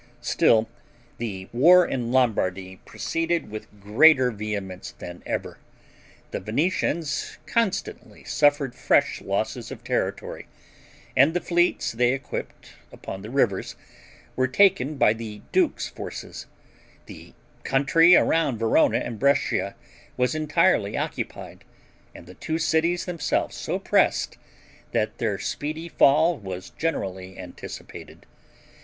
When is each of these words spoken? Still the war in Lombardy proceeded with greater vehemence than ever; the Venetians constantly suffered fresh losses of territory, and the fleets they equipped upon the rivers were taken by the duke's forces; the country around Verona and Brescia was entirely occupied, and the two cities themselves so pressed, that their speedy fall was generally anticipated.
Still 0.23 0.67
the 1.19 1.47
war 1.53 1.85
in 1.85 2.11
Lombardy 2.11 2.77
proceeded 2.85 3.51
with 3.51 3.79
greater 3.79 4.31
vehemence 4.31 4.93
than 4.97 5.21
ever; 5.27 5.59
the 6.31 6.39
Venetians 6.39 7.37
constantly 7.45 8.23
suffered 8.23 8.73
fresh 8.73 9.21
losses 9.21 9.69
of 9.69 9.83
territory, 9.83 10.47
and 11.15 11.35
the 11.35 11.39
fleets 11.39 11.91
they 11.91 12.13
equipped 12.13 12.73
upon 12.91 13.21
the 13.21 13.29
rivers 13.29 13.75
were 14.35 14.47
taken 14.47 14.95
by 14.97 15.13
the 15.13 15.43
duke's 15.51 15.87
forces; 15.87 16.47
the 17.05 17.33
country 17.63 18.15
around 18.15 18.57
Verona 18.57 18.97
and 18.97 19.19
Brescia 19.19 19.75
was 20.17 20.33
entirely 20.33 20.97
occupied, 20.97 21.63
and 22.15 22.25
the 22.25 22.33
two 22.33 22.57
cities 22.57 23.05
themselves 23.05 23.55
so 23.55 23.77
pressed, 23.77 24.39
that 24.93 25.19
their 25.19 25.37
speedy 25.37 25.87
fall 25.89 26.39
was 26.39 26.71
generally 26.71 27.37
anticipated. 27.37 28.25